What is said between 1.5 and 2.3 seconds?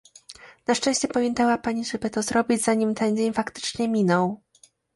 Pani, żeby to